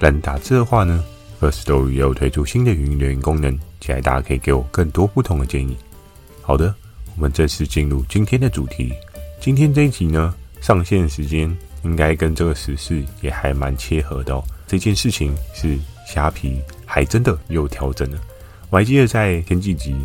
[0.00, 1.02] 懒打字的话呢
[1.40, 5.74] ，First Story 也有推出新的语音留言功能，期待大家可以给我更多不同的建议。
[6.42, 6.74] 好的，
[7.16, 8.92] 我们正式进入今天的主题。
[9.40, 14.44] 今天这一集呢，上线时间应该跟这个时事也还蛮切合的哦。
[14.66, 18.20] 这件事情是虾皮还真的又调整了。
[18.68, 19.96] 我还记得在前几集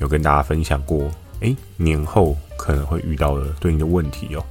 [0.00, 1.08] 有跟大家分享过，
[1.40, 4.44] 哎，年后可能会遇到的对应的问题哦。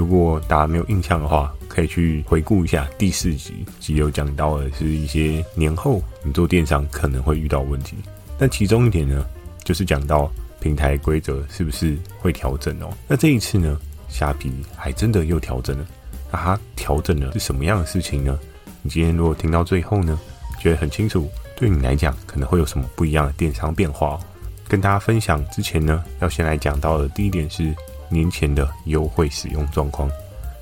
[0.00, 7.96] 如果大家没有印象的话，可以去回顾一下第四集，集有讲到的是一些年后你做电商可能会遇到问题。
[8.38, 9.26] 但其中一点呢，
[9.62, 12.88] 就是讲到平台规则是不是会调整哦。
[13.06, 15.86] 那这一次呢，虾皮还真的又调整了。
[16.32, 18.38] 那它调整了是什么样的事情呢？
[18.80, 20.18] 你今天如果听到最后呢，
[20.58, 21.28] 觉得很清楚。
[21.54, 24.18] 对你来讲，可能会有什么不一样的电商变化？
[24.66, 27.74] 跟大家分享之前呢，要先来讲到的第一点是
[28.10, 30.10] 年前的优惠使用状况。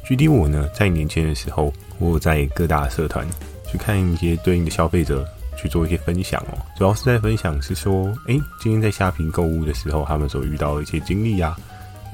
[0.06, 3.26] GD 我呢，在年前的时候，我有在各大社团
[3.66, 6.58] 去看一些对应的消费者去做一些分享哦。
[6.76, 11.56] 主要是在分享是说，哎，今天在虾皮购物的时候，他们所遇到的一些经历啊。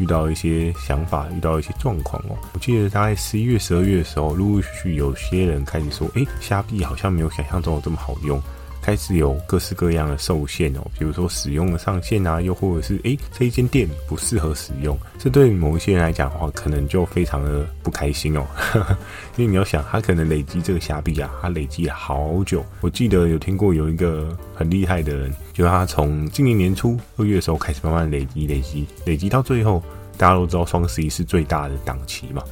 [0.01, 2.37] 遇到一些想法，遇到一些状况哦。
[2.53, 8.43] 我记得大概十一月、十二月的时候，陆陆续续有些人开始说：“诶，虾币好像没有想象中的这么好用。”
[8.85, 18.47] 开始有各式各样的受限哦，比如说使用的上限啊，又或者是诶，这一间店不适合使用，这对某一些人来讲的话，可能就非常的不开心哦。
[19.39, 22.63] 因为你要想，他可能累积这个虾币啊，他累积了好久。
[22.83, 29.83] 我记得有听过有一个很厉害的人，就他从今年年初二月的时候开始慢慢累积、累积、累积到最后，
[30.19, 32.43] 大家都知道双十一是最大的档期嘛，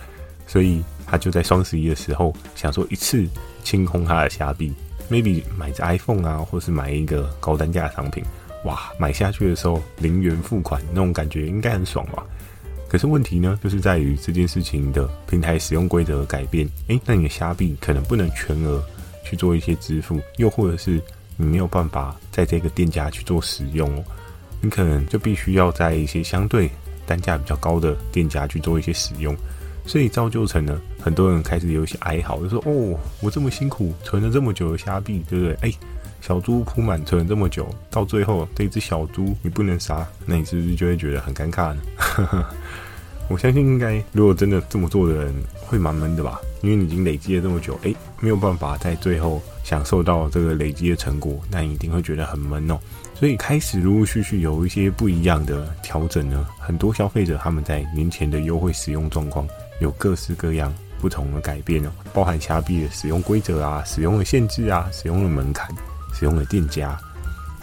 [0.46, 3.28] 所以他就在双十一的时候想说一次
[3.62, 4.72] 清空他的虾币。
[5.10, 8.24] Maybe 买只 iPhone 啊，或是买一个高单价的商品，
[8.64, 12.24] 哇，买下去的时候零元付款那种感觉应该很爽吧？
[12.88, 16.68] 可是问题呢，就是在于这件事情的平台使用规则改变。
[16.88, 18.84] 诶，那你的虾币可能不能全额
[19.24, 21.00] 去做一些支付，又或者是
[21.36, 24.04] 你没有办法在这个店家去做使用哦，
[24.60, 26.70] 你可能就必须要在一些相对
[27.06, 29.34] 单价比较高的店家去做一些使用。
[29.84, 35.54] 所以造就成了很多人开始有一些哀嚎，就说：“哦，我这么辛苦存了这么久的虾币，对不对？
[35.60, 35.72] 哎，
[36.20, 41.82] 小猪铺满存了这么久，到最后这只小猪你不能杀，那你是不是就会觉得很尴尬呢？”
[43.28, 45.32] 我相信应该，如果真的这么做的人
[45.66, 52.78] 会蛮闷的吧，因为你已经累积了这么久，哎，没有办法在最后享受到这个累积的成果，那你一定会觉得很闷哦。
[53.14, 59.46] 所以开始陆陆续续有一些不一样的调整呢，很多消费者他们在年前的优惠使用状况。
[59.82, 65.68] 有各式各样不同的改变哦，包含虾币的使用规则啊、使用的限制啊、使用的门槛、
[66.14, 66.96] 使用的店家，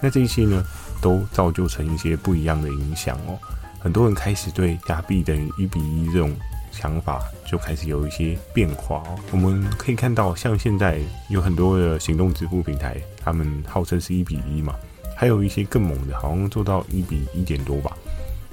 [0.02, 0.64] 那这些呢，
[1.02, 3.40] 都造就成一些不一样的影响哦。
[3.80, 6.36] 很多人开始对虾币等于一比一这种
[6.70, 9.18] 想法就开始有一些变化哦。
[9.32, 11.00] 我们可以看到，像现在
[11.30, 14.76] 有很多的行动支付平台，他们号称是一比一嘛，
[15.16, 17.96] 还有一些更猛的，好像做到一比一点多吧。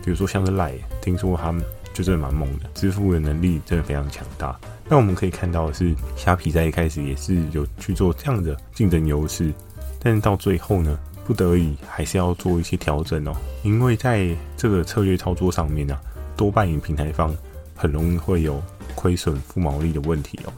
[0.04, 1.64] 比如说像是 Line，听说他们。
[1.96, 4.54] 就真的蛮猛的，支付的能力真的非常强大。
[4.86, 9.50] 那我们可以看到的是，虾皮在一开始也是有去做这样的竞争优势，
[9.98, 13.32] 但是到最后呢，不得已还是要做一些调整哦。
[13.62, 15.98] 因为在这个策略操作上面啊，
[16.36, 17.34] 多半以平台方
[17.74, 18.62] 很容易会有
[18.94, 20.52] 亏损负毛利的问题哦。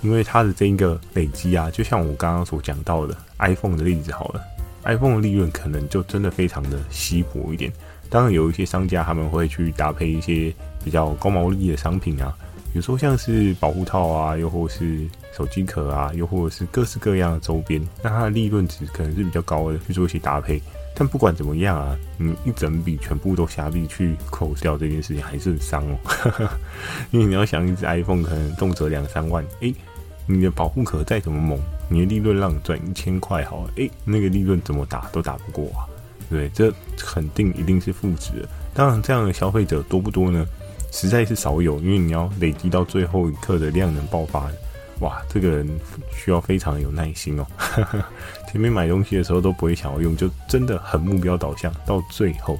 [0.00, 4.40] 因为它的这一个累积啊，就像我刚刚所讲到的 iPhone 的例子好了
[4.84, 7.72] ，iPhone 的利润可能就真的非常的稀薄一点。
[8.14, 10.54] 当然有一些商家他们会去搭配一些。
[10.84, 12.36] 比较高毛利的商品啊，
[12.70, 20.60] 比如说像是保护套啊，又或是手机壳啊，又或者是各式各样的周边，那它的利润值可能是比较高的，去做一些搭配。
[20.94, 26.50] 但不管怎么样啊，你一整笔全部都下币去扣掉这件事情还是很伤哦，
[27.12, 29.74] 因为你要想一只 iPhone 可能动辄两三万，诶、
[30.26, 31.58] 你的保护壳再怎么猛，
[31.88, 35.88] 你的利润让你赚一千块好了，诶、那个利润怎么打都打不过啊，
[36.30, 38.46] 对，这肯定一定是负值。
[38.72, 40.46] 当然，这样的消费者多不多呢？
[40.90, 44.48] 实在是少有，因为你要累积到最后一刻的量能爆发，
[45.00, 45.68] 哇，这个人
[46.12, 47.46] 需要非常有耐心哦。
[48.50, 52.56] 前面买东西的时候都不会想要用，就真的很目标导向，到最后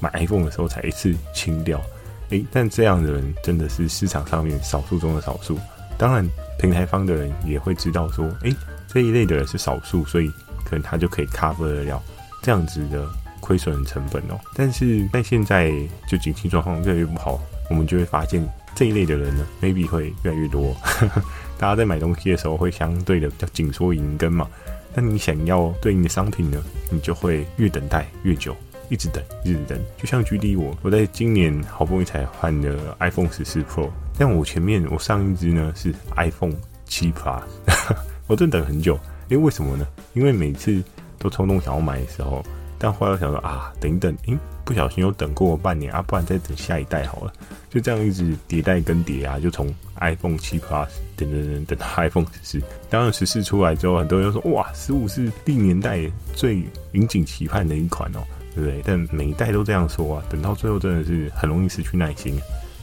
[0.00, 1.80] 买 iPhone 的时候才一次清掉。
[2.28, 5.58] 诶，但这样的人真的是市场上面少数中的少数。
[5.96, 6.28] 当然，
[6.58, 8.54] 平台方的人也会知道说，诶，
[8.86, 10.28] 这一类的人是少数，所以
[10.62, 12.02] 可能他就可以 cover 得了
[12.42, 13.06] 这样子的
[13.40, 14.38] 亏损成本哦。
[14.54, 15.72] 但是在现在
[16.08, 17.40] 就经济状况越来越不好，
[17.70, 20.74] 我们就会发现这一类的人呢，maybe 会越来越多。
[21.58, 24.48] 大家在买东西的时候会相对的比较紧缩银根嘛。
[24.94, 28.56] 那你想要对应的商品呢，你就会越等待越久，
[28.88, 29.78] 一直等，一直等。
[29.96, 36.54] 就像举例我，我在今年好不容易才换的 iPhone 十四 Pro，但我前面我上一支呢是 iPhone
[36.86, 37.42] 七 Plus，
[38.26, 38.98] 我真等很久。
[39.28, 39.86] 因为为什么呢？
[40.14, 40.82] 因为每次
[41.18, 42.44] 都冲动想要买的时候，
[42.78, 47.32] 但后来又想说啊，等一等，诶，不小心又等过半年啊，不然再等下一代好了。
[47.70, 52.62] 就这样一直迭代更迭啊，就从 iPhone 七 Plus 等等等等到 iPhone 十四。
[52.88, 56.00] 当然十四出来之后，很多人说哇，十五是历年代
[56.34, 56.62] 最
[56.92, 58.20] 引颈期盼的一款哦，
[58.54, 58.82] 对不对？
[58.84, 62.38] 但每一代都这样说啊，等到最后真的是很容易失去耐心。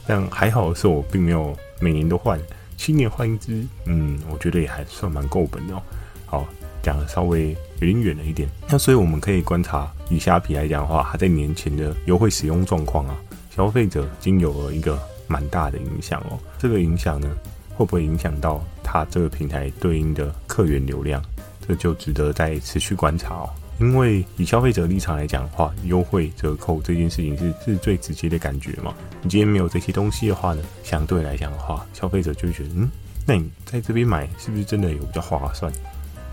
[0.06, 2.40] 但还好是，我并没有每年都换，
[2.78, 5.82] 七年换一支，嗯，我觉得也还算蛮够本的哦。
[6.28, 6.48] 好，
[6.84, 8.50] 讲的稍微有点远了一点。
[8.70, 13.16] 那所以我们可以观察，以虾皮来讲的话，它在年前的优惠使用状况啊。
[13.56, 17.30] 消费者已经有了一个蛮大的影响哦，这个影响呢，
[17.74, 21.24] 会不会影响到它这个平台对应的客源流量？
[21.66, 23.50] 这就值得再持续观察哦。
[23.80, 28.94] 因为以消费者立场来讲的话，优惠折扣这件事情是是最直接的感觉嘛。
[29.22, 32.92] 你今天没有这些东西的话呢，相对来讲的话，消费者就会觉得，嗯，
[33.26, 35.72] 那你在这边买是不是真的有比较划算？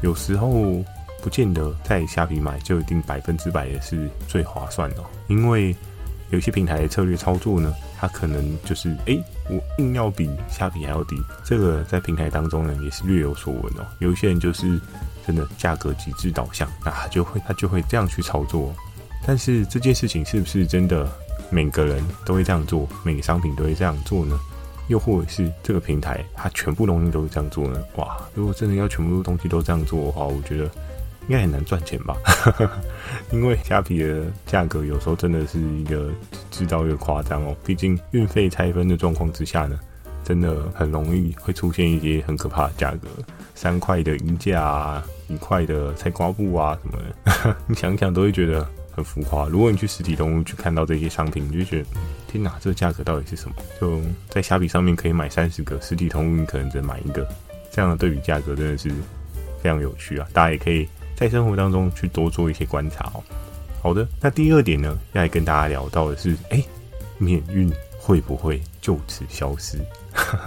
[0.03, 0.85] 有时候
[1.23, 5.75] 不见得在虾皮买就一定百分之百也是最划算的哦，因为。
[6.31, 11.15] 有些平台的策略操作呢，它可能就是哎、欸，我硬要比虾皮还要低，
[11.45, 13.85] 这个在平台当中呢也是略有所闻哦。
[13.99, 14.81] 有一些人就是
[15.27, 18.75] 真的价格极致导向，那他就会他就会这样去操作。
[19.27, 21.07] 但是这件事情是不是真的
[21.51, 24.41] 每个人都会这样做，每个商品都会这样做呢？
[24.89, 27.79] 又或者是这个平台它全部东西都会这样做呢？
[27.97, 30.71] 哇，如果真的要全部东西都这样做的话，我觉得。
[31.29, 32.17] 应该很难赚钱吧？
[33.31, 36.11] 因为虾皮的价格有时候真的是一个
[36.51, 37.57] 知道一个夸张哦。
[37.65, 39.79] 毕竟运费拆分的状况之下呢，
[40.25, 43.09] 真的很容易会出现一些很可怕的价格，
[43.55, 49.47] 三块的衣架啊，一块的菜瓜布啊什么的， 你想想都会觉得很浮夸。
[49.47, 51.89] 如果你去实体通去看到这些商品，你就觉得
[52.27, 53.55] 天哪，这个价格到底是什么？
[53.81, 57.27] 就在虾皮上面可以买三十个，实体通你可能只能买一个，
[57.71, 58.91] 这样的对比价格真的是
[59.63, 60.27] 非常有趣啊！
[60.33, 60.89] 大家也可以。
[61.23, 63.23] 在生活当中去多做一些观察哦。
[63.81, 66.61] 好的，那第二点呢，要来跟大家聊到的是，哎，
[67.17, 69.79] 免运会不会就此消失？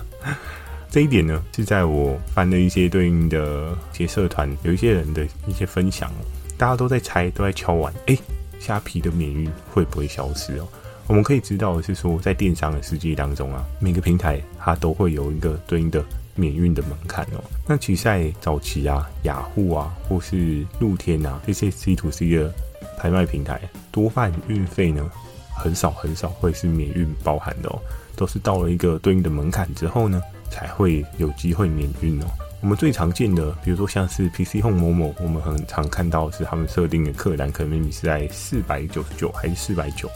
[0.92, 6.12] 这一点呢，是在我翻的一些对应的一些社团，有一些人的一些分享，
[6.58, 8.18] 大家都在猜，都在敲碗，哎，
[8.60, 10.68] 虾皮的免运会不会消失哦？
[11.08, 16.04] 我们可以知道的是说，在电商的世界当中啊，每个平台它都会有一个对应的。
[16.36, 22.54] 免运的门槛哦，那其实在早期啊，雅虎啊，或是露天啊这些 C to C 的
[22.98, 23.62] 拍卖平台，
[23.92, 25.10] 多半运费呢
[25.56, 27.80] 很少很少会是免运包含的哦，
[28.16, 32.26] 都是到了一个对应的门槛之后呢，才会有机会免运哦。
[32.62, 40.10] 我们最常见的，比如说像是 PC Home 某某，我们很常看到是他们设定的客单，可能你是在四百九十九还是四百九，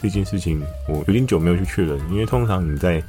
[0.00, 3.02] 这件事情我有点久没有去确认，因为通常你在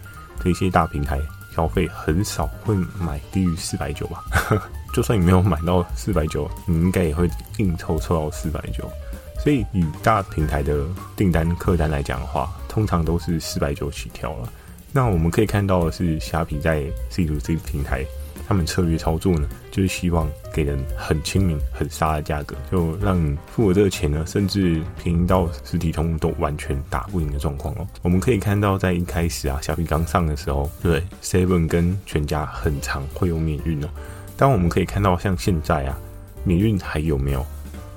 [0.43, 1.19] 这些大平台。
[1.55, 4.25] 消费很少会买低于四百九吧，
[4.93, 8.89] 就算你没有买到四百九，你应该也会硬凑凑到四百九。
[9.39, 10.83] 所以以大平台的
[11.15, 14.51] 订单客单来讲的话，通常都是四百九起跳了。
[14.91, 18.03] 那我们可以看到的是，虾皮在 C to C 平台。
[18.47, 27.87] 他们策略操作呢，就是希望给人很亲民、很杀的价格，就让你付了这个钱呢，甚至便宜到实体通都完全打不赢的状况哦。
[28.01, 33.87] 我们可以看到，在一开始啊，小皮刚上的时候，对，Seven 跟全家很常会有免运哦。
[34.37, 35.97] 但我们可以看到，像现在啊，
[36.43, 37.45] 免运还有没有？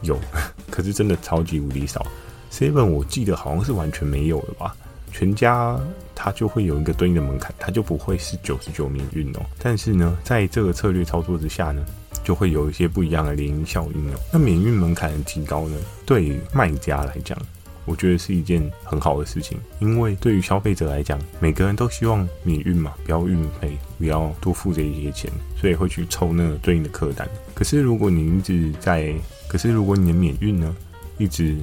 [0.02, 0.18] 有，
[0.70, 2.06] 可是真的超级无敌少。
[2.52, 4.74] Seven 我记得好像是完全没有了吧？
[5.10, 5.78] 全家
[6.20, 9.40] 它就会有一个对应的门槛，它就不会是九十九免运哦。
[9.62, 11.84] 但是呢，在这个策略操作之下呢，
[12.24, 14.18] 就会有一些不一样的联营效应哦。
[14.32, 17.38] 那免运门槛的提高呢，对于卖家来讲，
[17.84, 27.28] 我觉得是一件很好的事情，因为对于消费者来讲，每个人都希望免运嘛，不要运费，不要多付这一些钱，所以会去抽那个对应的客单。
[27.54, 29.14] 可是如果你一直在，
[29.46, 30.76] 可是如果你的免运呢，
[31.16, 31.56] 一直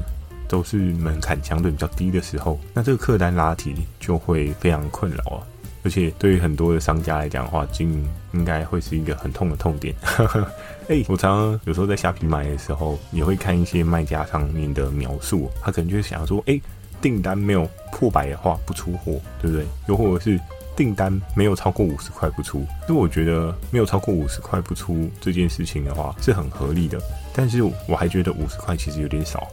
[0.48, 5.44] 都是门槛相对比较低的时候，那这个客单拉提就会非常困扰啊！
[5.84, 9.94] 而且对于很多的商家来讲的话，经营应该会是一个很痛的痛点。
[10.90, 16.60] 哎、我常常有时候在虾皮买的时候，也会看一些卖家上面的描述，他可能就会想说：哎、
[17.02, 19.66] 订单没有破百的话不出货，对不对？
[19.88, 20.40] 又或者是
[20.76, 27.00] 订单没有超过五十块不出，所以我觉得没有超过五十块不出这件事情的话是很合理的。
[27.32, 29.48] 但是我还觉得五十块其实有点少，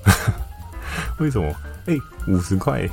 [1.19, 1.55] 为什么？
[1.87, 1.97] 哎、
[2.29, 2.89] 五十块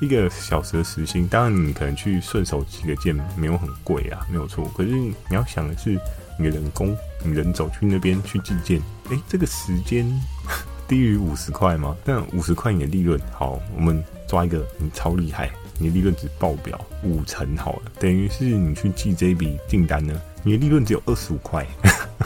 [0.00, 4.70] 一个小时的时薪，当然你可能去顺手几个剑没有很贵啊，没有错。
[4.76, 5.98] 可是你要想的是
[6.38, 10.06] 你人工，你人走去那边去寄件，哎、这个时间
[10.88, 11.96] 低于五十块吗？
[12.04, 15.50] 但五十块你的利润好，我们抓一个你超厉害。
[15.80, 21.64] 你的利润值爆表五成好了，等于是你去记这笔订单呢，你的利润只有二十五块，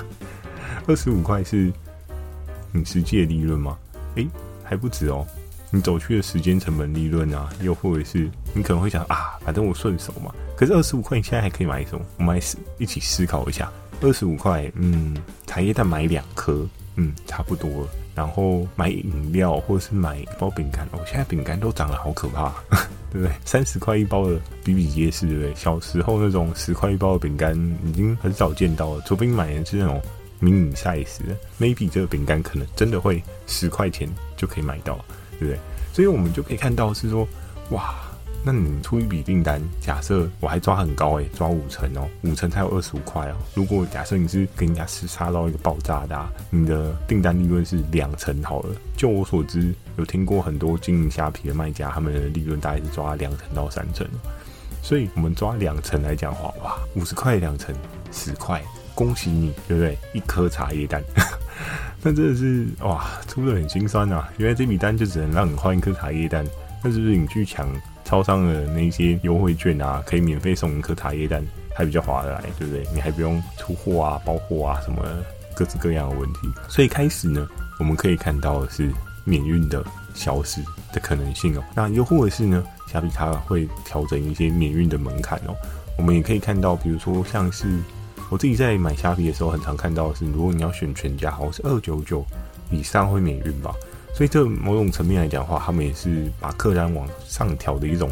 [0.88, 1.70] 二十五块是
[2.72, 3.76] 你实际的利润吗？
[4.14, 4.26] 诶、
[4.64, 5.26] 还不止哦，
[5.70, 10.32] 你走去的时间成本利润啊，又或者是你可能会想啊，反正我顺手嘛。
[10.56, 12.04] 可是二十五块你现在还可以买什么？
[12.18, 12.42] 我们来
[12.78, 15.16] 一起思考一下，二十五块，嗯，
[15.46, 16.66] 茶叶蛋买两颗，
[16.96, 17.88] 嗯，差不多。
[18.14, 22.52] 然后买饮料或者是买一包饼干，哦，现在饼干都涨得好可怕。
[23.12, 23.34] 对不对？
[23.44, 25.54] 三十块一包的比比皆是，对不对？
[25.54, 27.54] 小时候那种十块一包的饼干
[27.84, 30.00] 已经很少见到了，除非你买的是那种
[30.38, 34.08] 迷你 size，maybe 这个饼干可能真的会十块钱
[34.42, 34.98] 就可以买到，
[35.38, 35.58] 对不对？
[35.94, 37.26] 所以我们就可以看到是说，
[37.70, 37.94] 哇。
[38.44, 43.36] 那你出一笔订单，假设我还抓很高诶，抓五成哦，五成才有二十五块哦。
[43.54, 48.74] 如果假设你是跟人家厮杀到一个爆炸的，你的订单利润是两成好了。
[48.96, 54.04] 就我所知，有听过很多经营虾皮的卖家，他们的利润大概是抓两成到三成。
[54.82, 57.72] 所以我们抓两成来讲的话，哇，五十块两成
[58.10, 58.60] 十块，
[58.92, 59.96] 恭喜你，对不对？
[60.12, 61.00] 一颗茶叶蛋，
[62.02, 64.26] 那真的是哇，出得很心酸呐。
[64.36, 66.44] 原来这笔单就只能让你换一颗茶叶蛋，
[66.82, 67.68] 那是不是你去抢？
[68.04, 71.42] 超商的那些优惠券啊，可以免费送一颗茶叶蛋，
[71.74, 72.84] 还比较划得来，对不对？
[72.92, 75.02] 你还不用出货啊、包货啊什么
[75.54, 76.40] 各式各样的问题。
[76.68, 78.90] 所以开始呢，我们可以看到的是
[79.24, 79.82] 免运的
[80.12, 80.60] 消失
[80.92, 81.62] 的可能性哦。
[81.74, 85.54] 那又或者是呢，虾皮它会调整一些免运的门槛哦。
[85.96, 87.66] 我们也可以看到，比如说像是
[88.32, 92.24] 我自己在买虾皮的时候，很常看到的是，如果你要选全家，好像是二九九
[92.70, 93.74] 以上会免运吧。
[94.14, 98.10] 所以，这某种层面来讲的话，他们也是把客单往上调的一种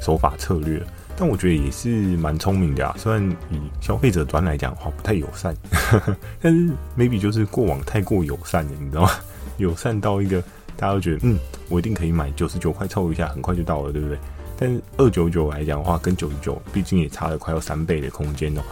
[0.00, 0.82] 手法策略。
[1.18, 2.96] 但我觉得也是蛮聪明的啊。
[2.98, 5.54] 虽然以消费者端来讲的话不太友善，
[6.40, 9.10] 但是 maybe 就是过往太过友善了，你知道吗？
[9.58, 10.40] 友善到一个
[10.78, 14.16] 大家都觉得，嗯，我一定可以买九十九块凑一下，很快就到了，对不对？
[14.58, 18.62] 但是二九九来讲的话，跟九十九毕竟也差了快要三倍的空间哦。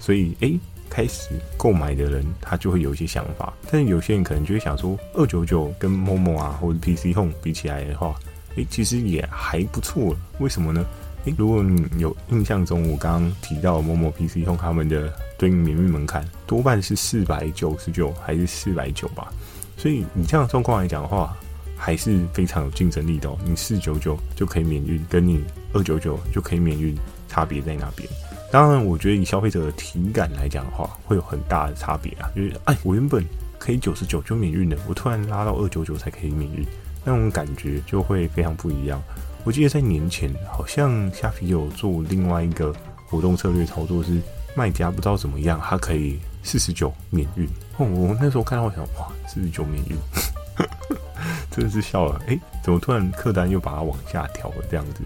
[0.00, 0.58] 所以，诶。
[0.90, 8.14] 开始购买的人，他就会有一些想法，但是有些人可能就会想说，二九九跟 Momo 啊或者 PC Home 比起来的话，
[8.54, 10.14] 诶，其实也还不错。
[10.38, 10.86] 为什么呢？
[11.24, 19.32] 诶，如果你有印象中，我刚刚提到 Momo PC Home 他们的对应免运门槛多半是四百九十九还是四百九吧，
[19.76, 21.36] 所以你这样状况来讲的话，
[21.76, 23.36] 还是非常有竞争力的哦。
[23.44, 26.96] 你四九九就可以免运，跟你二九九就可以免运，
[27.28, 28.08] 差别在哪边？
[28.54, 32.30] 当然，我觉得以消费者的体感来讲的话，会有很大的差别啊。
[32.36, 33.26] 就是，哎，我原本
[33.58, 36.64] 可以九十九就免运的，我突然拉到二九九才可以免运，
[37.04, 39.02] 那种感觉就会非常不一样。
[39.42, 42.72] 我记得在年前，好像虾皮有做另外一个
[43.08, 44.22] 活动策略操作，是
[44.54, 47.44] 卖家不知道怎么样，他可以四十九免运。
[47.78, 49.96] 哦，我那时候看到，我想，哇，四十九免运，
[51.50, 52.22] 真的是笑了。
[52.28, 55.02] 哎，怎么突然客单又把它往下调了这样子？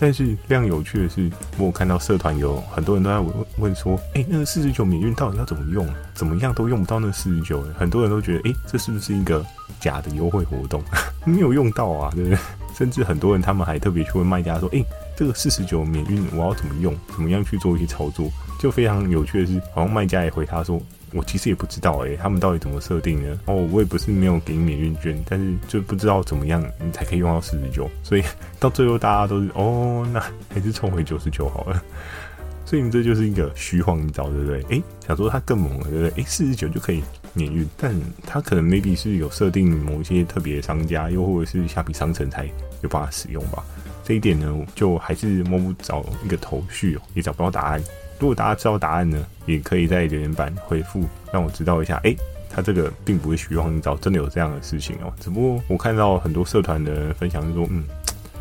[0.00, 5.86] 但是非常有趣的是，我有看到社团有很多人都在问问说：“哎、那个四十九免运到底要怎么用？
[6.14, 9.44] 怎么样都用不到那四十九。”很多人都觉得：“哎、这是不是一个
[9.78, 10.82] 假的优惠活动？
[11.26, 12.38] 没有用到啊，对不对？”
[12.74, 14.82] 甚至很多人他们还特别去问卖家说：“哎、
[15.14, 16.96] 这个四十九免运我要怎么用？
[17.12, 18.26] 怎么样去做一些操作？”
[18.58, 20.80] 就非常有趣的是，好像卖家也回他说。
[21.12, 23.38] 我其实也不知道诶、他们到底怎么设定的？
[23.46, 28.22] 哦，我也不是没有给你免运券，但是就不知道怎么样你才可以用到四十九，所以
[28.60, 31.82] 到最后大家都是哦，那还是充回九十九好了。
[32.64, 34.62] 所以你这就是一个虚晃一招，对不对？
[34.68, 36.10] 诶、想说它更猛了，对不对？
[36.10, 37.02] 诶，四十九就可以
[37.32, 37.92] 免运，但
[38.24, 42.48] 它可能 maybe 是有设定某一些特别的商家，又或者是虾皮商城才
[42.82, 43.64] 有办法使用吧。
[44.04, 47.82] 这一点呢，就还是摸不着一个头绪哦，也找不到答案。
[48.20, 51.96] 如果大家知道答案呢，也可以在留言板回复，让我知道一下。
[52.04, 52.16] 哎、欸，
[52.50, 55.10] 他这个并不是虚晃一招，真的有这样的事情哦。
[55.18, 57.82] 只不过我看到很多社团的分享说，嗯，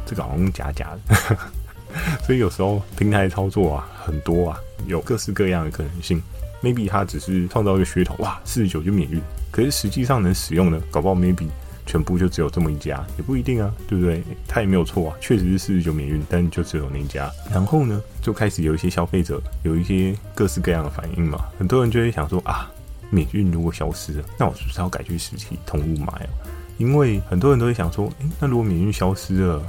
[0.05, 1.38] 这个好像假假的。
[2.24, 6.21] 所以有时候平台操作啊，很多啊，有各式各样的可能性。
[6.62, 11.48] Maybe 他只是创造一个噱头，哇，四十九就免运，可是实际上能使用的，搞不好 Maybe。
[11.89, 14.24] 全部就只有这么一家，也不一定啊，对不对？
[14.48, 17.31] 他也没有错啊，确实是四十九免运，但就只有那一家。
[17.51, 21.48] 然后呢，就开始有一些消费者有一些各式各样的反应嘛。
[21.58, 22.72] 很多人就会想说啊，
[23.10, 26.29] 免运如果消失了，那我是不是要改去实体通路买啊？
[26.77, 29.60] 因为很多人都会想说，诶，那如果免运消失了，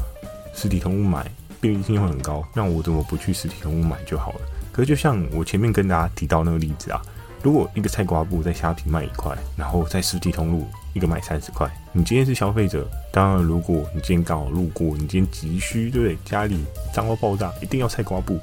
[0.54, 1.26] 实体通路买
[1.58, 4.40] 便利性会很高，那我怎么不去实体通路买就好了？
[4.70, 7.00] 可是就像我前面跟大家提到那个例子啊，
[7.42, 16.18] 如果一个菜瓜布在虾皮卖一块，然后在实体通路一个卖三十块，你今天是消费者，当然如果你今天刚好路过，你今天急需，对不对？
[16.24, 18.38] 家里脏到爆炸，一定要菜瓜布，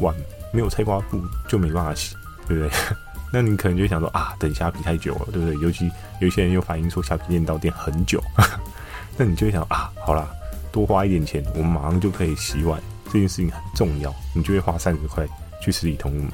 [0.00, 0.14] 碗
[0.52, 2.14] 没有菜瓜布就没办法洗，
[2.46, 2.70] 对不对？
[3.32, 5.56] 那你可能就想说啊，等虾皮太久了，对不对？
[5.60, 5.90] 尤其
[6.20, 8.22] 有些人又反映说虾皮店到店很久，
[9.16, 10.28] 那你就会想啊，好啦，
[10.70, 15.26] 多花一点钱，我们马上就可以洗碗，这件事情很重要，你就会花三十块
[15.60, 16.30] 去实体通路买。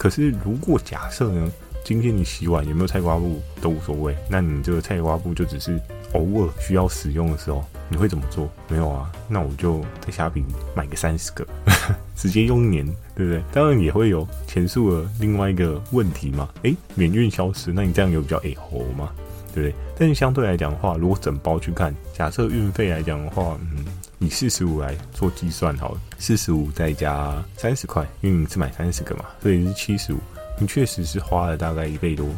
[0.00, 1.52] 可是如果假设呢，
[1.84, 5.78] 今天你洗碗有没有菜瓜布都无所谓，那你这个菜瓜布就只是
[6.14, 8.48] 偶尔需要使用的时候，你会怎么做？
[8.66, 10.42] 没有啊，那我就在虾皮
[10.74, 11.46] 买个三十个，
[12.16, 13.42] 直接用一年，对不对？
[13.52, 19.12] 当然也会有前述的另外一个问题嘛，诶，免运消失，那你这样有比较诶猴吗？
[19.54, 19.74] 对不对？
[19.98, 23.84] 但是相对来讲的话，如果整包去看，假设运费来讲的话，嗯，
[24.20, 30.18] 以四十五来做计算好了，四十五再加三十块，因为你是买三十个嘛，所以是七十五。
[30.58, 32.28] 你确实是花了大概一倍多，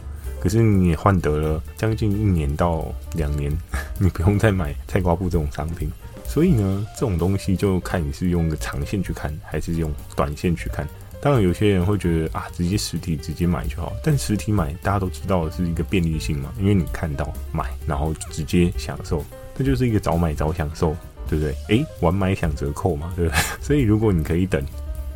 [0.40, 3.50] 可是你也换得了将近一年到两年，
[3.98, 5.90] 你不用再买菜瓜布这种商品。
[6.24, 10.88] 所以呢，这种东西就看你是用个长线去看，还是用短线去看。
[11.20, 13.92] 当然，有些人会觉得啊，直接实体直接买就好。
[14.04, 19.24] 但实体买，大家都知道是一个便利性嘛，因为你看到买，然后直接享受，
[19.56, 20.96] 这就是一个早买早享受，
[21.38, 21.78] 对不对？
[21.78, 23.40] 诶，晚买享折扣嘛，对不对？
[23.62, 24.62] 所以如果你可以等，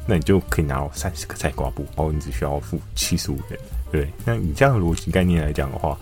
[0.06, 3.60] 那你就可以拿到三十个菜瓜布，然后你只需要付七十五元，
[3.92, 4.08] 对？
[4.24, 5.98] 那以这样的逻辑概念来讲的话，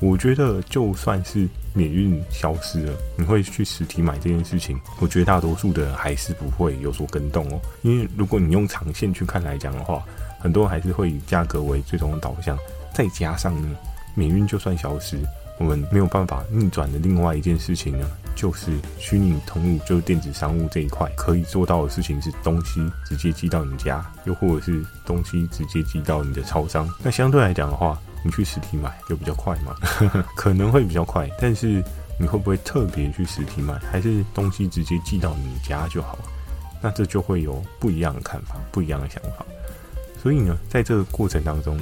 [0.00, 1.46] 我觉得就算是。
[1.74, 7.60] 免运消失了，你会去实体买这件事情，我觉得大多数的还是不会有所更动哦。
[7.82, 10.02] 因为如果你用长线去看来讲的话，
[10.40, 12.58] 很多人还是会以价格为最终的导向。
[12.92, 13.76] 再加上呢，
[14.16, 15.20] 免运就算消失，
[15.58, 26.88] 我们没有办法逆转的另外一件事情呢，就是虚拟通路，就是电子商务这一块可以做到的事情是东西直接寄到你家，又或者是东西直接寄到你的超商。
[27.02, 29.74] 那相对来讲的话，你去实体买就比较快嘛，
[30.36, 31.82] 可能会比较快，但是
[32.16, 36.16] 你会不会特别去实体买，还是东西直接寄到你家就好？
[36.80, 39.44] 那这就会有不一样的看法，不一样的想法。
[40.22, 41.76] 所以呢，在这个过程当中，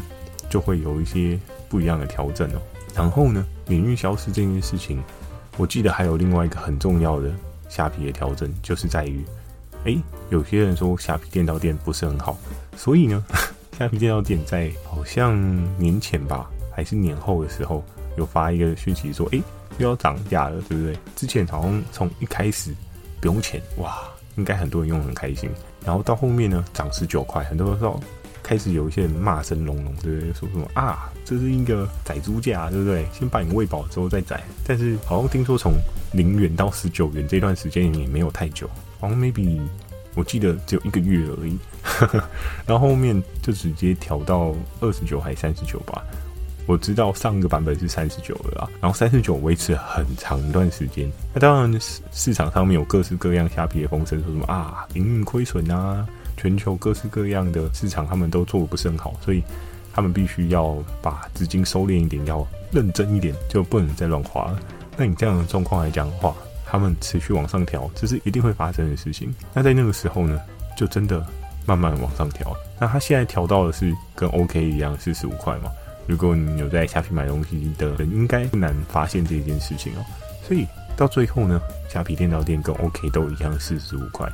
[0.49, 1.39] 就会有一些
[1.69, 2.63] 不一样的调整哦。
[2.95, 5.03] 然后呢，免运消失这件事情，
[5.57, 7.31] 我记得还有另外一个很重要的
[7.69, 9.25] 虾皮的调整，就是在于，
[9.85, 9.99] 诶，
[10.31, 12.37] 有些人说虾皮店到店不是很好，
[12.77, 13.25] 所以呢。
[13.79, 15.37] 虾皮店到店在好像
[15.79, 17.85] 年前吧，还是年后的时候，
[18.17, 19.43] 有发一个讯息说，哎，
[19.77, 20.97] 又要涨价了，对不对？
[21.15, 22.75] 之前好像从一开始
[23.21, 23.99] 不用钱，哇，
[24.37, 25.51] 应该很多人用很开心。
[25.85, 28.01] 然后到后面呢，涨十九块，很多人说
[28.47, 30.33] 开始有一些人骂声隆隆，对不对？
[30.33, 33.05] 说什么啊，这是一个宰猪价，对不对？
[33.13, 34.41] 先把你喂饱之后再宰。
[34.65, 35.73] 但是好像听说从
[36.13, 39.61] 零元到十九元这段时间也没有太久，好像 maybe。
[40.15, 41.59] 我记得只有一个月而已，
[42.67, 46.03] 然后后面就直接调到二十九还是三十九吧。
[46.67, 51.07] 我知道上个版本是三十九了啦，然后三十九维持很长一段时间。
[51.35, 56.09] 那当然市市场上面有各式各样虾皮的风声，说什么啊营运亏损啊，
[56.47, 59.43] 全球各式各样的市场他们都做的不是很好，所以
[59.93, 64.61] 他们必须要把资金收敛一点，要认真一点，就不能再乱花了。
[64.97, 66.33] 那你这样的状况来讲的话，
[66.65, 69.35] 他们持续往上调，这是一定会发生的事情。
[69.53, 70.41] 那在那个时候呢，
[70.77, 71.27] 就真的
[71.67, 72.57] 慢慢往上调。
[72.79, 75.69] 那他现在调到的是跟 OK 一样，四十五块嘛。
[76.07, 80.05] 如果你有在虾皮买东西的人，应该不难发现这件事情哦。
[80.47, 80.65] 所以
[80.97, 84.31] 到最后呢，虾皮店到店跟 OK 都一样，四十五块。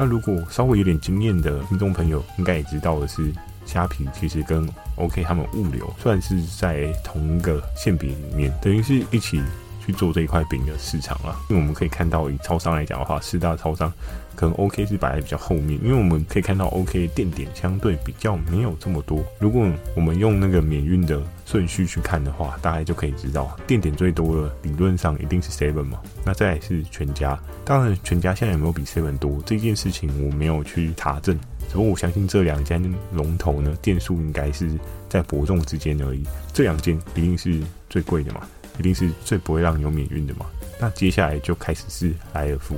[0.00, 3.32] 那如果稍微有点经验的听众朋友，应该也知道的是，
[3.66, 9.42] 虾皮其实跟 OK 他们物流算是在同一个线别里面，等于是一起。
[9.88, 13.90] 去做这一块饼的市场了，因为我们可以看到，以超商来讲的话，四大超商
[14.36, 19.24] 可能 OK 是摆在比较后面，因为我们可以看到 OK 店点相对比较没有这么多。
[19.38, 27.40] 如果我们用那个免运的顺序去看的话，大概就可以知道店点最多的理论上一定是 Seven 嘛，那再来是全家。
[27.64, 31.34] 当然，全家现在有没有比 Seven 多这件事情我没有去查证，
[31.66, 32.78] 只不过我相信这两家
[33.14, 34.68] 龙头呢，店数应该是
[35.08, 36.26] 在伯仲之间而已。
[36.52, 38.42] 这两间一定是最贵的嘛。
[38.78, 40.46] 一定是最不会让你有免运的嘛？
[40.80, 42.76] 那接下来就开始是莱尔富，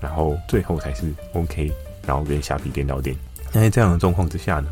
[0.00, 1.70] 然后最后才是 OK，
[2.06, 3.14] 然后跟虾皮店到店。
[3.52, 4.68] 那在这样的状况之下呢，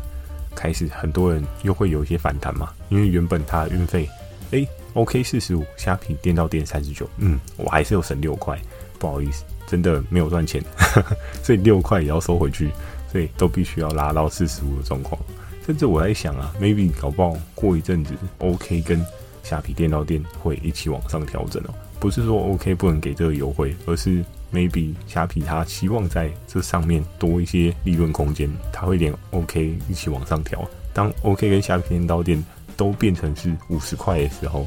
[0.55, 4.09] 开始很多人又会有一些反弹嘛，因为原本它的运费，
[4.51, 8.59] 哎，OK 四十五，虾皮店到店三十九，嗯，我还是有省六块，
[8.97, 10.63] 不好意思，真的没有赚钱，
[11.43, 12.71] 所以六块也要收回去，
[13.11, 15.21] 所以都必须要拉到四十五的状况。
[15.65, 18.99] 甚至我在想啊，maybe 搞不好过一阵子 OK 跟
[19.43, 30.67] 虾皮电到店会一起往上调整哦，不是说 OK 不能给这个优惠，而是 maybe 虾皮它希望在这上面多一些利润空间，它会连 OK 一起往上调。
[30.93, 32.43] 当 OK 跟虾皮电到店
[32.77, 34.65] 都变成是五十块的时候，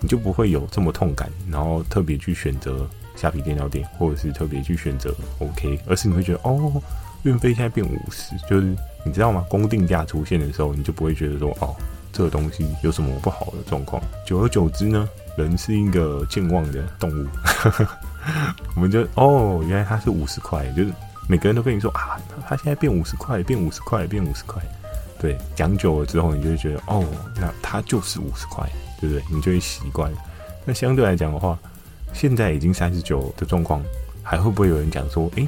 [0.00, 6.82] 你就不会有这么痛感，然后特别去选择虾皮电到店，或者是特别去选择 OK，而是你会觉得哦，
[7.22, 9.44] 运费现在变五十，就是你知道吗？
[9.50, 11.76] 公定价出现的时候，你就不会觉得说哦，
[12.12, 14.02] 这个东西有什么不好的状况。
[14.26, 17.26] 久而久之呢，人是一个健忘的动物，
[18.76, 20.92] 我们就哦，原来它是五十块，就是
[21.28, 24.62] 每个人都跟你说啊，它现在变五十块，变五十块，变五十块。
[25.20, 27.04] 对，讲久了之后，你就会觉得哦，
[27.36, 28.66] 那它就是五十块，
[29.00, 29.22] 对不对？
[29.30, 30.10] 你就会习惯。
[30.64, 31.58] 那相对来讲的话，
[32.12, 33.82] 现在已经三十九的状况，
[34.22, 35.46] 还会不会有人讲说，诶，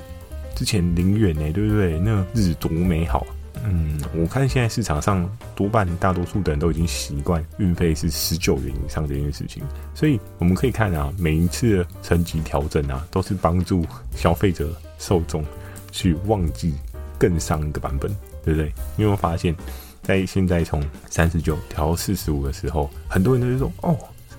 [0.54, 1.98] 之前零元呢，对不对？
[1.98, 3.26] 那日子多美好。
[3.64, 9.62] 嗯，我看现在市场上多半大多数的人都已经习惯运费是十九元以上这件事情，
[9.94, 13.84] 所以我们可以看啊，每一次的层级调整啊，都是帮助
[14.16, 15.44] 消费者受众
[15.90, 16.74] 去忘记
[17.18, 18.10] 更上一个版本。
[18.44, 18.72] 对不对？
[18.96, 19.54] 你有没有发现，
[20.02, 23.96] 在现在从三十九调到四十五的时候，很多人都是说：“哦，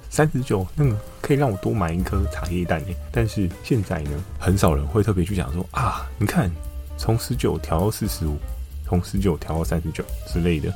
[0.10, 6.52] 三十九那个可以让我多买一颗茶叶蛋耶。”但是现在呢，很少人会特别去讲说：“啊，你看，
[6.98, 8.38] 从十九调到四十五，
[8.94, 10.72] 从十九调到三十九之类的，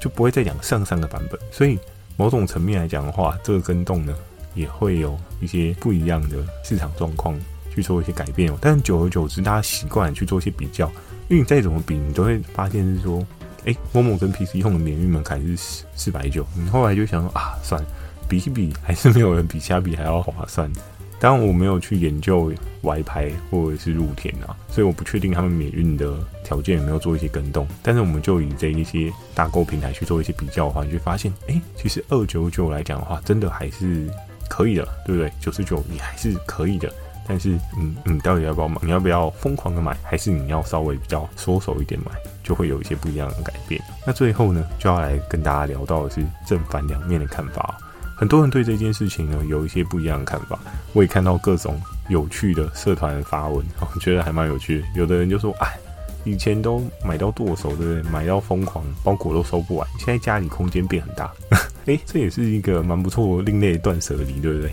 [0.00, 1.78] 就不会再讲上上个版本。”所以
[2.16, 4.14] 某种层面来讲的话，这个跟动呢，
[4.54, 7.38] 也会有一些不一样的市场状况
[7.74, 8.56] 去做一些改变哦。
[8.60, 10.90] 但久而久之，大家习惯去做一些比较。
[11.28, 13.24] 因为你再怎么比，你都会发现是说，
[13.66, 17.88] 哎某某跟 PC 用的免运门槛是四四百九，你后来就想说啊，算了，
[18.26, 20.72] 比一比还是没有人比虾比还要划算。
[21.20, 22.52] 当然我没有去研究
[22.82, 27.66] 歪拍或者是露天啊，所以我不确定他们免运的条件有没有做一些更动。
[27.82, 34.08] 但是我们就以这一些大购平台去做一些比较的话，你就发现，哎，其实二九九来讲的话，真的还是
[34.48, 35.32] 可以的，对不对？
[35.40, 36.92] 九十九你还是可以的。
[37.30, 38.80] 但是，嗯，你到底要不要买？
[38.82, 39.94] 你要不要疯狂的买？
[40.02, 42.10] 还是你要稍微比较缩手一点买？
[42.42, 43.78] 就会有一些不一样的改变。
[44.06, 47.76] 那最后呢，就要来跟大家聊到的是正反两面的看法。
[48.18, 50.58] 很多人对这件事情呢，有一些不一样的看法。
[50.92, 54.86] 我也看到各种有趣的社团发文， 我觉得还蛮有趣的。
[54.96, 55.78] 有的人就说：“哎，
[56.24, 58.02] 以前都买到剁手，对不对？
[58.10, 59.88] 买到疯狂，包裹都收不完。
[59.98, 61.32] 现在家里空间变很大，
[61.86, 64.72] 哎，这也是一个蛮不错另类断舍离，对不对？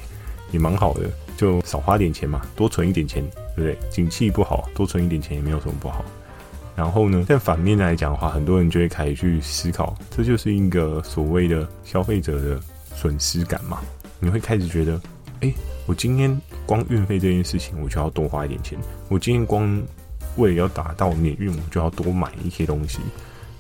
[0.51, 1.01] 也蛮好的。”
[1.38, 3.21] 就少花点钱嘛，多存一点钱，
[3.55, 3.77] 对不对？
[3.91, 6.03] 景气不好，多存一点钱也没有什么不好。
[6.75, 12.60] 然后呢，在反面来讲的话，很多人就会开始去思考，这就是一个所谓的消费者的
[12.95, 13.81] 损失感嘛。
[14.19, 14.99] 你会开始觉得，
[15.41, 15.53] 哎，
[15.86, 18.79] 我今天光运费这件事情，我就要多花一点钱。
[19.10, 19.81] 我今天光
[20.38, 22.99] 为了要达到免运，我就要多买一些东西。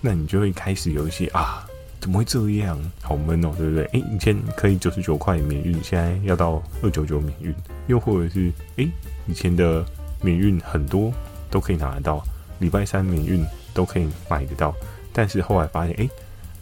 [0.01, 1.67] 那你就会开始有一些啊。
[2.01, 2.79] 怎么会这样？
[3.01, 3.83] 好闷哦，对不对？
[3.85, 7.51] 哎，以前可以九十九块免运，现在要到二九九免运，
[7.87, 8.87] 又或者是哎，
[9.25, 9.83] 以前的
[10.21, 11.11] 免运很多
[11.49, 12.23] 都可以拿得到，
[12.59, 13.43] 礼拜三免运
[13.73, 14.71] 都可以买得到，
[15.11, 16.07] 但是后来发现，哎，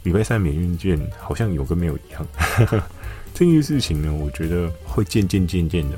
[0.04, 2.24] 礼拜三免运券好像有跟没有一样。
[3.34, 5.96] 这件事情呢，我觉得会渐渐渐渐的，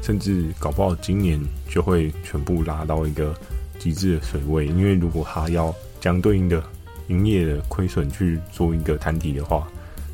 [0.00, 3.38] 甚至搞不好今年就会全部拉到一个
[3.78, 6.62] 极致的水位，因为如果它要将对应的。
[7.08, 9.66] 营业的亏损去做一个摊底的话，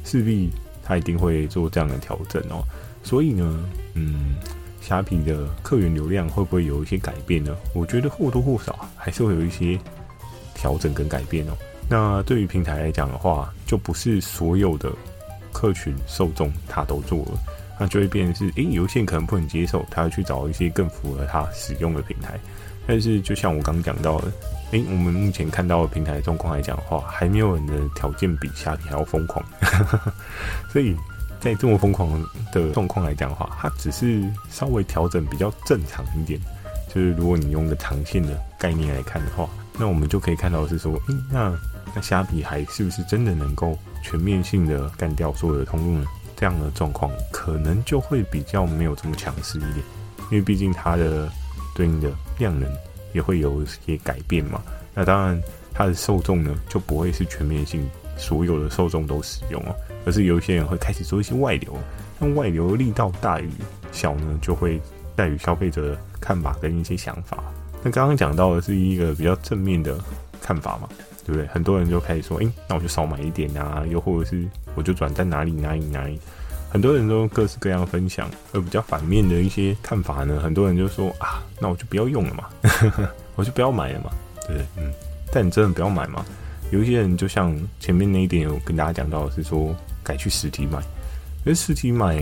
[0.04, 0.48] 势必
[0.84, 2.62] 他一定会做这样的调整哦。
[3.02, 4.36] 所以呢，嗯，
[4.80, 7.52] 虾皮的客源流量会不会有一些改变呢？
[7.74, 9.76] 我觉得或多或少还是会有一些
[10.54, 11.58] 调整跟改变哦。
[11.88, 14.90] 那对于平台来讲的话，就不是所有的
[15.52, 17.38] 客群受众他都做了，
[17.78, 22.38] 那就会变成是，诶，有些人可能不能接受，他要去找一些更符合他使用的平台。
[22.86, 24.32] 但是，就像我刚讲到的。
[24.70, 29.44] 诶、我们目前看到的平台状况来讲的话，还没有人的条件比虾皮还要疯狂，
[30.68, 30.96] 所以
[31.38, 32.10] 在这么疯狂
[32.52, 36.40] 的状况来讲的话，它只是稍微调整比较正常一点。
[36.92, 41.56] 就是如果你用个长线的概念来看的话，那我们就可以看到是说，诶、那
[41.94, 46.06] 那虾皮还是不是真的能够全面性的干掉所有的通路呢？
[46.36, 49.76] 这样的状况可能就会比较没有这么强势一点，
[50.30, 51.30] 因为毕竟它的
[51.74, 52.68] 对应的量能。
[53.14, 54.60] 也会有一些改变嘛，
[54.92, 55.40] 那当然
[55.72, 61.78] 它的受众呢就不会是全面性，所有的受众都使用哦，而是有一些人会开始做一些外流，
[62.18, 63.48] 那外流力道大与
[63.92, 64.82] 小呢，就会
[65.16, 67.38] 在于消费者的看法跟一些想法。
[67.84, 69.96] 那刚刚讲到的是一个比较正面的
[70.42, 70.88] 看法嘛，
[71.24, 71.46] 对不对？
[71.48, 76.20] 很多人就开始说，诶，那我就少买一点啊，又或者是我就转在哪里哪里哪里。
[76.70, 82.48] 很多人都各式各样分享，而比较反面的一些看法呢，很多人就说啊，那我就不要用了嘛，
[83.36, 84.10] 我就不要买了嘛，
[84.48, 84.92] 对不对，嗯，
[85.32, 86.24] 但你真的不要买嘛？
[86.72, 92.16] 有一些人就像前面那一点有跟大家讲到是说，改去实体买，因为实体买，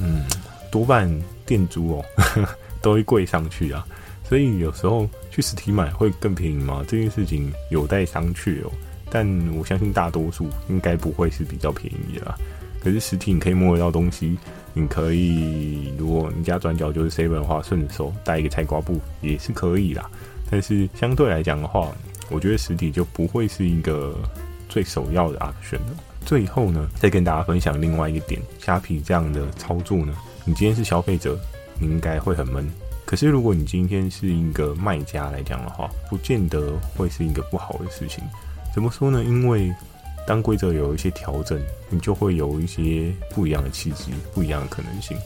[0.00, 0.24] 嗯，
[0.70, 1.06] 多半
[1.44, 2.04] 店租哦，
[2.80, 3.86] 都会贵上去啊。
[4.30, 6.84] 所以有时候去实体买会更便宜吗？
[6.86, 8.70] 这件事情有待商榷哦。
[9.10, 12.38] 但我相信大多数应该不会是比较便宜的啦。
[12.80, 14.38] 可是实体你可以摸得到东西，
[14.72, 20.08] 你可以，如果你家转角就是 seven 的话，顺手带一个菜瓜布也是可以啦。
[20.48, 21.90] 但是相对来讲的话，
[22.30, 24.16] 我觉得实体就不会是一个
[24.68, 25.96] 最首要的 option 了。
[26.24, 30.14] 最后呢，再跟大家分享另外一个点，虾皮这样的操作呢，
[30.44, 31.36] 你今天是消费者，
[31.80, 32.70] 你应该会很闷。
[33.10, 38.22] 可是如果你今天是一个卖家来讲的话，不见得会是一个不好的事情。
[38.72, 39.24] 怎么说呢？
[39.24, 39.74] 因为
[40.28, 45.18] 当规则有一些调整，你就会有一些不一样的契机，不一样的可能性。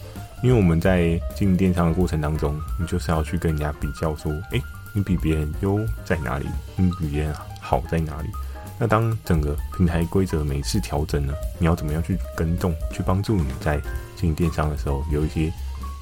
[0.42, 4.62] 因为我们在经营电商的过程当中，你就是要去跟人家比较，说，诶，
[4.94, 6.46] 你比别人优在哪里？
[6.76, 8.30] 你比别人好在哪里？
[8.78, 13.78] 那当整个平台规则每次调整呢，你要怎么样去跟动，去帮助你在
[14.16, 15.52] 经营电商的时候有一些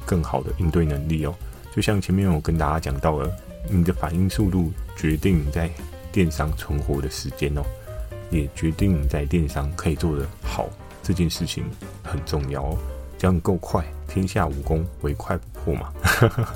[0.07, 1.35] 更好的应对能力哦？
[1.75, 3.31] 就像前面我跟大家讲到了，
[3.69, 5.71] 你的反应速度决定你在。
[6.15, 7.63] 电商存活的时间哦，
[8.31, 10.69] 也决定你在电商可以做得好
[11.03, 11.65] 这件事情
[12.03, 12.77] 很重要哦。
[13.19, 15.91] 只要你够快，天下武功唯快不破嘛。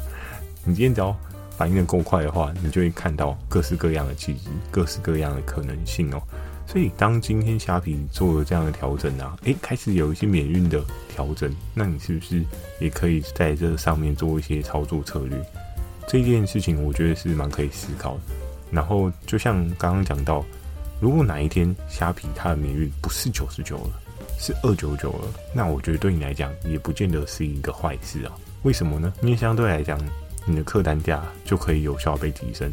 [0.62, 1.16] 你今天只要
[1.56, 6.20] 反应得够快的话，你就会看到各式各样的契机，各式各样的可能性哦。
[6.66, 10.84] 所以当今天虾皮做了这样的调整啊，诶，开始有一些免运的
[11.16, 12.44] 调整，那你是不是
[12.78, 15.42] 也可以在这上面做一些操作策略？
[16.06, 18.20] 这件事情我觉得是蛮可以思考的。
[18.70, 20.44] 然后就像刚刚讲到，
[21.00, 23.90] 如果哪一天虾皮它的免运不是九十九了，
[24.38, 28.32] 是二九九了，那我觉得对你来讲也不见得是一个坏事啊。
[28.62, 29.10] 为什么呢？
[29.22, 29.98] 因为相对来讲，
[30.44, 32.70] 你的客单价就可以有效被提升。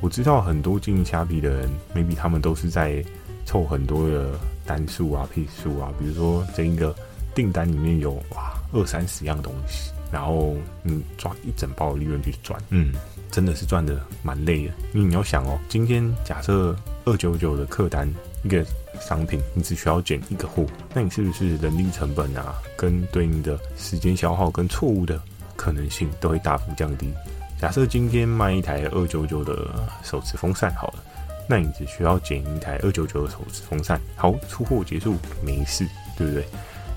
[0.00, 3.04] 我知道很多经营虾皮的人，maybe 他们都是在
[3.44, 6.94] 凑很多的单数啊、批数啊，比如说这一个
[7.38, 12.92] 订单里面有哇二三十样东西，然后你抓一整包的利润去赚，嗯。
[13.30, 16.74] 真的是赚的蛮累的，因为你要想哦，今天假设
[17.04, 18.10] 二九九的客单
[18.42, 18.64] 一个
[18.98, 25.20] 商品，你只需要减一个货，那你是不是人力成本啊，跟对应的时间消耗跟错误的
[25.56, 27.12] 可能性都会大幅降低？
[27.60, 31.04] 假设今天卖一台二九九的手持风扇好了，
[31.46, 36.46] 那你只需要减一台二九九的手持风扇，好，出货结束没事，对不对？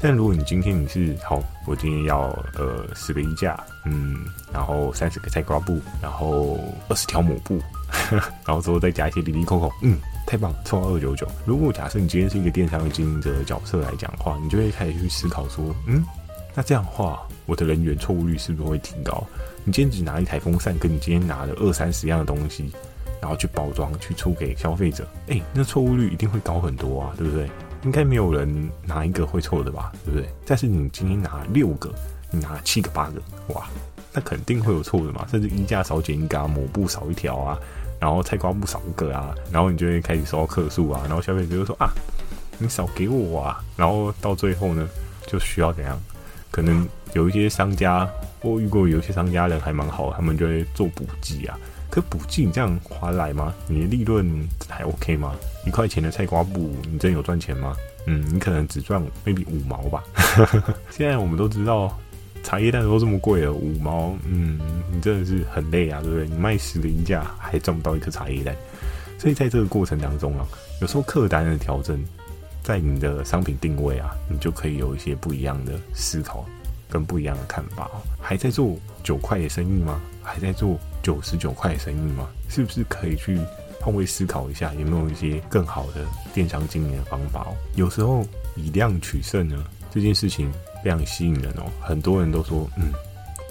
[0.02, 2.22] 但如果你今天你是好，我今天要
[2.58, 6.60] 呃十个衣架，嗯，然后三十个菜瓜布，然后
[6.90, 7.62] 二十条抹布，
[8.12, 11.28] 然后之后再加一些零零扣扣，嗯，太棒，凑到二九九。
[11.46, 16.04] 如果假设你今天是一个电商的经营者的角色来讲的话，你就会开始去思考说，嗯，
[16.56, 19.24] 那这样的话，我的人员错误率是不是会提高？
[19.64, 22.72] 你今天只拿一台风扇，跟你今天拿了二三十样的东西，
[23.22, 27.48] 然后去包装去出给消费者，哎，那错误率一定会高很多啊，对不对？
[27.84, 30.30] 应该没有人拿一个会错的吧，对不对？
[30.46, 31.92] 但是你今天拿六个，
[32.30, 33.22] 你拿七个八个，
[33.54, 33.66] 哇，
[34.14, 35.26] 那肯定会有错的嘛。
[35.30, 37.58] 甚至衣架少剪一个啊，抹布少一条啊，
[38.00, 41.90] 然后菜瓜布少一个啊，然后你就会开始收到客诉啊，然后消费者就说啊，
[42.60, 44.88] 你少给我啊，然后到最后呢，
[45.26, 46.00] 就需要怎样？
[46.52, 48.08] 可能有一些商家，
[48.42, 51.58] 我遇过有一些商家人还蛮好，他们就会做补给啊。
[51.92, 53.54] 可补进这样划来吗？
[53.68, 55.36] 你的利润还 OK 吗？
[55.68, 57.76] 一块钱的菜瓜布，你真有赚钱吗？
[58.08, 60.04] 嗯，你可能只赚 maybe 五毛吧。
[60.90, 61.96] 现在我们都知道
[62.44, 64.58] 茶叶蛋都这么贵了，五毛，嗯，
[64.92, 66.28] 你真的是很累啊，对不对？
[66.28, 68.56] 你卖十个衣架还赚不到一颗茶叶蛋。
[69.20, 70.48] 所以在这个过程当中啊，
[70.80, 72.04] 有时候客单的调整，
[72.64, 76.44] 在你的商品定位啊，你就可以有一些不一样的思考
[76.90, 77.88] 跟不一样的看法。
[78.20, 80.02] 还在做九块的生意吗？
[80.22, 82.28] 还在做九十九块生意吗？
[82.50, 83.40] 是不是可以去
[83.80, 87.48] 换位思考一下，有没有一些更好的电商经营的方法？
[87.76, 90.52] 有时候以量取胜呢，这件事情
[90.84, 91.64] 非常吸引人哦。
[91.80, 92.92] 很多人都说，嗯，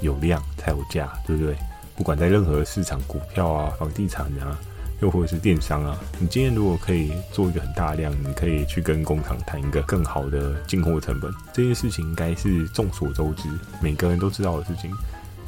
[0.00, 1.56] 有量才有价，对不对？
[1.96, 4.58] 不管在任何市场，股票啊、房地产啊，
[5.00, 13.48] 又或者是电商啊，你今天如果可以做一个很大量，你可以去跟工厂谈一个更好的进货成本，这件事情应该是众所周知，
[13.82, 14.90] 每个人都知道的事情。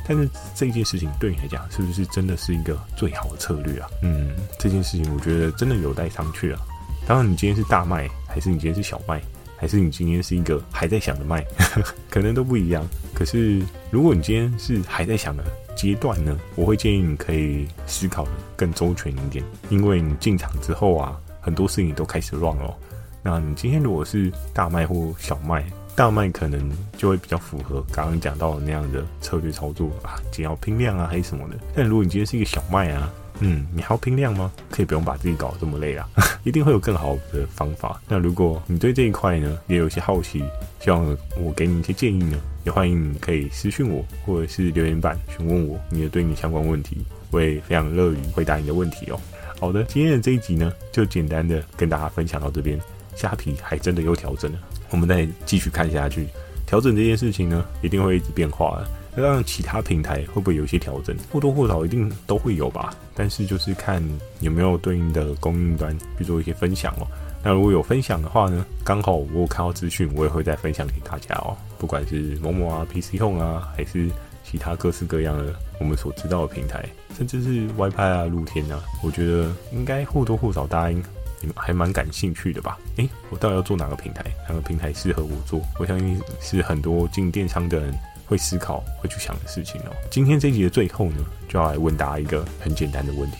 [0.06, 3.88] 但是这件事情对你来讲，是不是真的是一个最好的策略啊？
[4.02, 6.60] 嗯，这件事情我觉得真的有待商榷啊。
[7.06, 9.20] 当然，你今天是大卖，还是你今天是小卖，
[9.56, 11.44] 还是你今天是一个还在想的卖，
[12.08, 12.86] 可能都不一样。
[13.12, 13.60] 可是，
[13.90, 15.44] 如果你今天是还在想的
[15.76, 22.74] 阶段呢，我会建议你可以思考的更周全一点，因为你进场之后啊，很多事情都开始乱了。
[23.22, 31.56] 那你今天如果是大卖或小卖，大麦可能就会比较符合刚刚讲到的那样的策略操作啊，只要拼量啊还是什么的。
[31.74, 34.50] 但如果你今天是一个小麦啊，嗯，你还要拼量吗？
[34.70, 36.08] 可以不用把自己搞得这么累啊，
[36.44, 38.00] 一定会有更好的方法。
[38.08, 40.42] 那如果你对这一块呢，也有一些好奇，
[40.80, 41.04] 希望
[41.38, 49.20] 我给你一些建议呢，也欢迎你可以私信我，或者是留言板询问我你的对应相关问题，我也非常乐于回答你的问题哦。
[49.60, 52.80] 好的，今天的这一集呢，就简单的跟大家分享到这边。
[53.14, 54.58] 虾皮还真的又调整了，
[54.92, 56.28] 我们再继续看下去。
[56.64, 58.88] 调整这件事情呢，一定会一直变化的。
[59.14, 61.14] 那让其他平台会不会有一些调整？
[61.30, 62.94] 或多或少一定都会有吧。
[63.14, 64.02] 但是就是看
[64.40, 67.06] 有没有对应的供应端去做一些分享哦。
[67.44, 71.54] 那如果有分享的话呢，刚好我有看到资讯，我也会再分享给大家哦。
[71.78, 74.08] 不管是某某啊、PC Home 啊，还是
[74.44, 81.02] 其他各式各样的我们所知道的平台，甚至是 WiFi 啊、露天啊，我觉得应该或多或少答应
[81.42, 82.78] 你们还蛮感兴趣的吧？
[82.96, 84.24] 诶，我到底要做哪个平台？
[84.48, 85.60] 哪个平台适合我做？
[85.78, 87.92] 我相信是很多进电商的人
[88.26, 89.92] 会思考、会去想的事情哦。
[90.08, 93.38] 今天这集的最后呢，就要来问大家一个很简单的问题。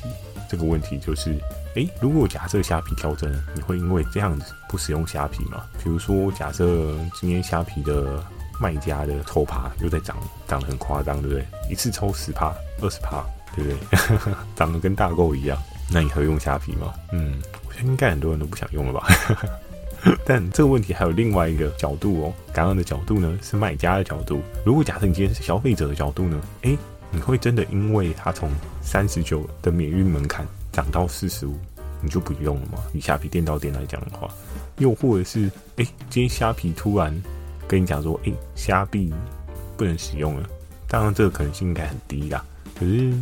[0.51, 1.35] 这个问题就是：
[1.77, 5.65] 诶，如果假设虾皮调整，你会因为这样子不使用虾皮吗？
[5.83, 8.23] 比如说，假设今天虾皮的
[8.61, 11.47] 卖家的抽趴又在涨，涨得很夸张，对不对？
[11.71, 13.25] 一次抽十趴、二十趴，
[13.57, 14.35] 对不对？
[14.55, 15.57] 涨得跟大购一样。
[15.91, 16.93] 那你会用虾皮吗？
[17.13, 17.41] 嗯。
[17.67, 19.07] 我觉得应该很多人都不想用了吧？
[20.27, 22.33] 但这个问题还有另外一个角度哦。
[22.53, 24.43] 刚刚的角度呢，是卖家的角度。
[24.65, 26.41] 如果假设你今天是消费者的角度呢？
[26.63, 26.77] 诶，
[27.11, 28.51] 你会真的因为它从
[28.83, 31.57] 三十九的免运门槛涨到四十五，
[32.01, 32.79] 你就不用了吗？
[32.93, 34.29] 以虾皮店到店来讲的话，
[34.79, 37.23] 又或者是诶，今天虾皮突然
[37.69, 39.13] 跟你讲说，诶，虾币
[39.77, 40.49] 不能使用了。
[40.89, 42.45] 当然，这个可能性应该很低啦。
[42.79, 43.13] 可是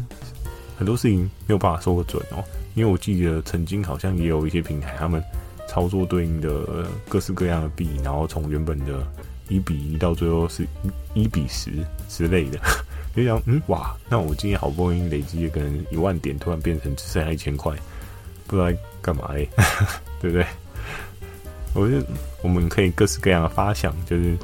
[0.81, 2.43] 很多事情没有办法说个准哦。
[2.75, 5.23] 因为我记得曾经好像也有一些平台，他们
[5.69, 9.07] 操作对应的各式各样的币，然后从原本的
[9.49, 10.67] 一比一到最后是
[11.13, 11.71] 一比十
[12.09, 12.59] 之类的，
[13.15, 17.77] 就想嗯哇，那我今天好不容易累积可能一万点，突然变成只剩下一千块，
[18.47, 19.47] 不知道干嘛嘞，
[20.19, 20.47] 对不对？
[21.75, 22.07] 我觉得
[22.41, 24.35] 我们可以各式各样的发想，就是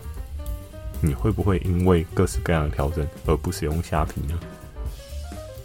[1.01, 4.39] 你会不会因为各式各样的调整而不使用虾皮呢？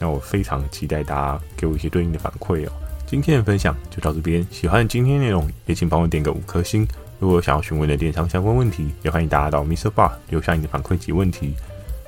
[0.01, 2.71] 那我非常期待大家给我一些对应的反馈哦。
[3.05, 6.87] 今天的分享就到这边，喜欢今天内容也请帮我点个五颗星。
[7.19, 11.53] 如果想要询问的电商相关问题，也欢迎大家到 MixerBox 留下你的反馈及问题，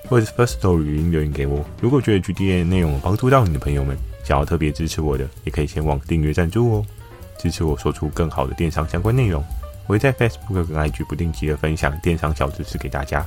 [0.10, 1.64] 或者是 Firstory 语音留言给我。
[1.80, 6.86] 如果觉得 G D N 内容有帮助到你的朋友们，想要特别支持我的，也可以前往订阅赞助哦，
[7.38, 9.44] 支持我说出更好的电商相关内容。
[9.86, 13.24] 我会在 Facebook 跟 IG 不定期的分享电商小知识给大家。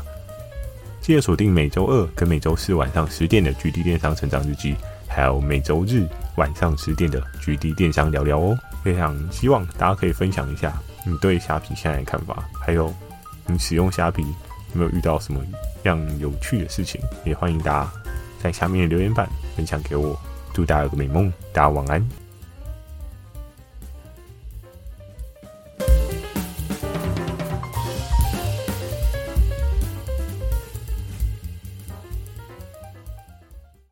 [1.07, 4.75] 记得锁定每周二跟每周四晚上十点的 GD 电商成长日记，
[5.07, 8.59] 还有每周日晚上十点的 GD 电商聊聊哦。
[8.83, 12.93] 非常希望大家可以分享一下你对虾皮现在的看法，还有
[13.47, 15.41] 你使用虾皮有没有遇到什么
[15.85, 17.93] 样有趣的事情，也欢迎大家
[18.43, 20.19] 在下面的留言板分享给我。
[20.53, 22.26] 祝大家有个美梦，大家晚安。